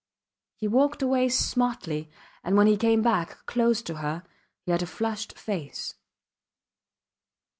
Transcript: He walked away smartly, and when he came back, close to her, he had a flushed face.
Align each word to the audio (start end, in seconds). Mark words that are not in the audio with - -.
He 0.55 0.67
walked 0.67 1.03
away 1.03 1.29
smartly, 1.29 2.09
and 2.43 2.57
when 2.57 2.65
he 2.65 2.75
came 2.75 3.03
back, 3.03 3.45
close 3.45 3.83
to 3.83 3.97
her, 3.97 4.23
he 4.65 4.71
had 4.71 4.81
a 4.81 4.87
flushed 4.87 5.37
face. 5.37 5.93